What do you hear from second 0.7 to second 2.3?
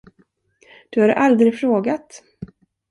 Du har aldrig frågat.